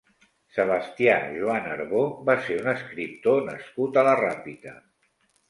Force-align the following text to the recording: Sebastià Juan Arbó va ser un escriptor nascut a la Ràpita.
Sebastià 0.53 1.17
Juan 1.35 1.67
Arbó 1.73 2.01
va 2.31 2.37
ser 2.47 2.57
un 2.63 2.71
escriptor 2.73 3.45
nascut 3.51 4.01
a 4.01 4.07
la 4.11 4.19
Ràpita. 4.25 4.77